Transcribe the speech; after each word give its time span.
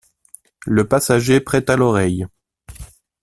Le 0.65 0.87
passager 0.87 1.39
prêta 1.41 1.75
l’oreille. 1.75 2.25